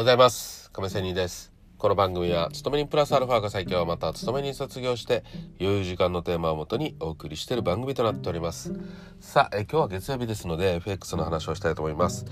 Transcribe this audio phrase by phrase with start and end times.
[0.00, 0.70] ございます。
[0.70, 1.52] 亀仙人です。
[1.76, 3.84] この番組は勤め人プラスアルファが最強。
[3.84, 5.24] また勤め人卒業して
[5.60, 8.72] 余裕時間のテーマをもとにお送りしている番組となっております。
[9.20, 12.24] さあえ今日は月曜日ですので FX の話をしたいと思います。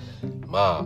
[0.47, 0.85] まあ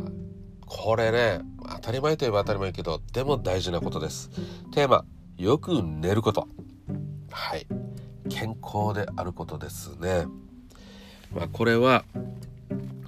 [0.66, 4.32] これね当たり前といえば当たり前けどでも大事なことです。
[4.72, 5.04] テーマ
[5.38, 6.48] よく寝ること。
[7.30, 7.68] はい。
[8.28, 10.26] 健康であることですね。
[11.32, 12.04] まあこれは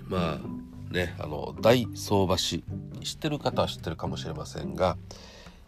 [0.07, 2.63] まあねあの大相場師
[3.05, 4.97] 知ってる方は知ってるかもしれませんが、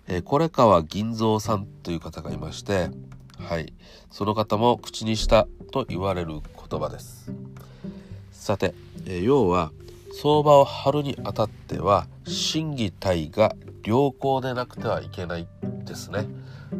[0.09, 2.91] えー、これ川銀蔵さんという方がいまして
[3.39, 3.73] はい
[4.11, 7.31] その方も口にしたと言われる言葉です。
[8.33, 8.75] さて、
[9.07, 9.73] えー、要は
[10.23, 15.47] 相場を張るにあたっては心技体が良好でなくてはいけない
[15.85, 16.27] ですね。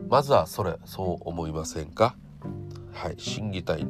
[0.09, 2.17] まずはそれそう思いませんか？
[2.93, 3.87] はい心技体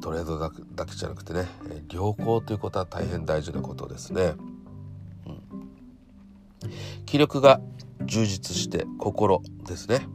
[0.00, 1.46] トレードだけじゃなくてね
[1.92, 4.34] 良好ということは大変大事なことですね、
[7.06, 7.60] 気力が
[8.04, 10.06] 充実して心ですね。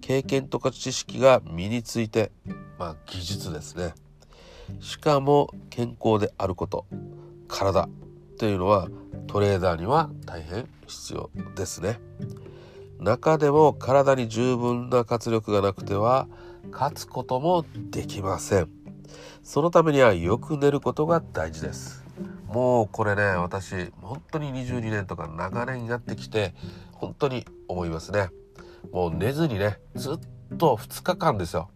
[0.00, 2.32] 経験とか知識が身について
[2.78, 3.94] まあ技術ですね。
[4.80, 6.86] しかも健康であること
[7.46, 7.88] 体
[8.38, 8.88] というのは
[9.26, 12.00] トレーダーには大変必要ですね。
[12.98, 16.26] 中でも体に十分な活力がなくては
[16.70, 18.70] 勝つこともできません。
[19.42, 22.03] そのためにはよく寝ることが大事です。
[22.46, 26.54] もうこれね私本当に22年とか長年やってきて
[26.92, 28.28] 本当に思いますね。
[28.92, 30.18] もう寝ずにねずっ
[30.58, 31.70] と2日間ですよ。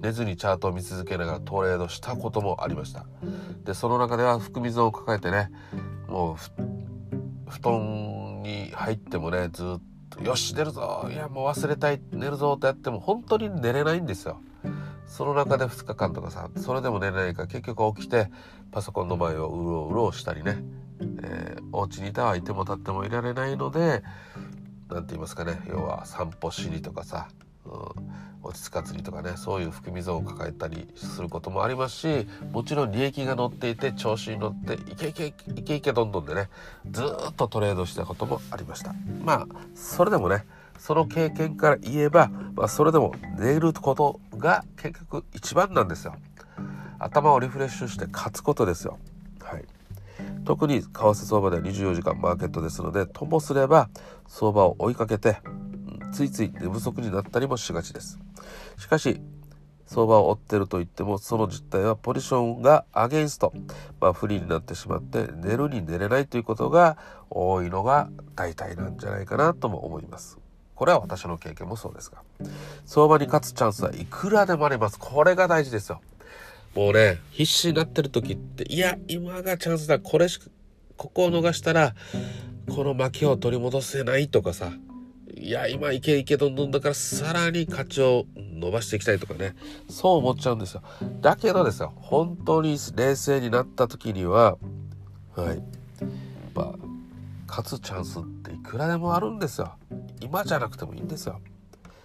[0.00, 3.06] 寝ずにチャートを見続けながらトレードしたこともありました。
[3.64, 5.50] でその中では含み損を抱えてね
[6.08, 9.80] もう布団に入ってもねずっ
[10.10, 14.40] と「よし寝るぞいやもう忘れたい寝るぞ」ってやっても本当に寝れないんですよ。
[15.06, 18.30] その中で2日間とかさそれでも寝れないから結局起きて
[18.72, 20.58] パソコンの前をうろうろしたりね、
[21.22, 24.02] えー、お家にいたはいても立ってもいられないので
[24.88, 25.60] 何て言いますかね。
[25.68, 27.28] 要は散歩しにとかさ、
[27.64, 27.72] うん、
[28.42, 29.32] 落ち着かずにとかね。
[29.36, 36.48] そういう含み損を抱えたりすることもありますしもちろん利益が乗っていて調子に乗っていけいけいけいけどんどんでね
[36.90, 38.94] ずっとトレードしたこともありました。
[39.24, 40.44] まあそれでもね
[40.78, 46.14] その経験から言えば、まあ、それでも寝ることが結局一番なんですよ。
[46.98, 48.98] 頭をリフレッシュして勝つことですよ。
[49.40, 49.64] はい。
[50.44, 53.90] 特に為替相場では24時間マーケットですのでともすれば
[54.26, 55.38] 相場を追いかけて
[56.12, 58.18] ついつい寝不足になったりもしがちです。
[58.78, 59.20] しかし
[59.86, 63.52] 相場を追ってると言ってもその実態はポジションがアゲンスト、
[64.00, 66.98] まあ、不利になってしまって寝るに寝れないということが
[67.30, 70.45] 多いのが大体なんじゃないかなとも思います。
[70.76, 72.18] これは私の経験もそうですが
[72.84, 74.98] 相場に勝つチャンスはいくらでもあります。
[74.98, 76.00] これが大事ですよ。
[76.74, 79.98] もうね必死になってる時っていや今がチャンスだ。
[79.98, 80.46] これしか
[80.96, 81.94] ここを逃したら
[82.68, 84.70] この負けを取り戻せないとかさ。
[85.34, 89.54] いや今いけいけどんどんだからさらに価値を伸ばしていきたいとかね。
[89.88, 90.82] そう思っちゃうんですよ。
[91.20, 94.56] だけどですよ本当に冷静になった時には
[95.34, 95.46] はい。
[95.48, 95.58] やっ
[96.54, 96.74] ぱ
[97.46, 99.74] 勝つチャンスっていくらでもあるんですよ。
[100.20, 101.40] 今じゃなくてもいいんですよ。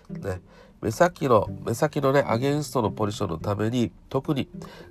[0.09, 0.41] ね、
[0.81, 4.49] 目先の目先のねアゲンストのポジションのために特に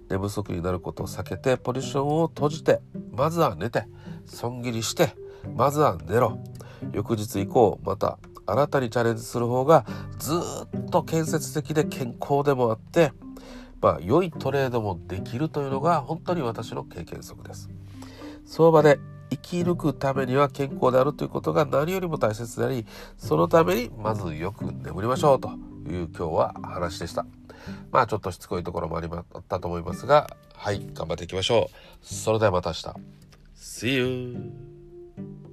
[0.09, 2.81] 寝不足になることを避けてポジションを閉じて
[3.13, 3.87] まずは寝て
[4.25, 5.15] 損切りして
[5.57, 6.39] まずは寝ろ
[6.93, 9.85] 翌日以降また新たにチャレンジする方が
[10.19, 10.35] ず
[10.79, 13.13] っと建設的で健康でもあって
[13.81, 17.69] まあ良いトレードもできるというのが本当に私の経験則です。
[18.47, 18.99] 相場で
[19.31, 22.87] 生き抜くためには健康であるということが何よりも大切であり
[23.17, 25.51] そのためにまずよく眠りましょうと
[25.89, 27.25] いう今日は話でした。
[27.91, 32.05] まあちょっとしつこいところもありまったと思いますがはい頑張っていきましょう。
[32.05, 33.21] それではまた明日。
[33.57, 35.50] See you!